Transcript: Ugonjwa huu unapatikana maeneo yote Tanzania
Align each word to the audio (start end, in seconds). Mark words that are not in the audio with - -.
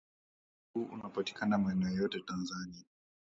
Ugonjwa 0.03 0.67
huu 0.89 0.93
unapatikana 0.99 1.57
maeneo 1.57 1.89
yote 1.89 2.19
Tanzania 2.19 2.83